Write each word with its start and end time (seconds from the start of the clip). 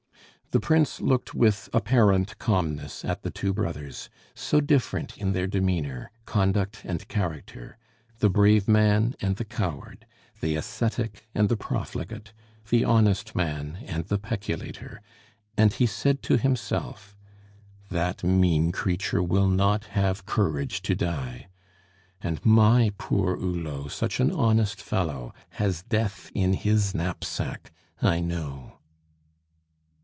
The 0.53 0.59
Prince 0.59 0.99
looked 0.99 1.33
with 1.33 1.69
apparent 1.71 2.37
calmness 2.37 3.05
at 3.05 3.21
the 3.21 3.31
two 3.31 3.53
brothers, 3.53 4.09
so 4.35 4.59
different 4.59 5.17
in 5.17 5.31
their 5.31 5.47
demeanor, 5.47 6.11
conduct, 6.25 6.81
and 6.83 7.07
character 7.07 7.77
the 8.19 8.29
brave 8.29 8.67
man 8.67 9.15
and 9.21 9.37
the 9.37 9.45
coward, 9.45 10.05
the 10.41 10.57
ascetic 10.57 11.25
and 11.33 11.47
the 11.47 11.55
profligate, 11.55 12.33
the 12.69 12.83
honest 12.83 13.33
man 13.33 13.77
and 13.85 14.07
the 14.07 14.17
peculator 14.19 14.99
and 15.55 15.71
he 15.75 15.85
said 15.85 16.21
to 16.23 16.35
himself: 16.35 17.15
"That 17.89 18.21
mean 18.21 18.73
creature 18.73 19.23
will 19.23 19.47
not 19.47 19.85
have 19.95 20.25
courage 20.25 20.81
to 20.81 20.95
die! 20.95 21.47
And 22.19 22.45
my 22.45 22.91
poor 22.97 23.37
Hulot, 23.37 23.93
such 23.93 24.19
an 24.19 24.31
honest 24.33 24.81
fellow! 24.81 25.33
has 25.51 25.81
death 25.83 26.29
in 26.35 26.51
his 26.55 26.93
knapsack, 26.93 27.71
I 28.01 28.19
know!" 28.19 28.79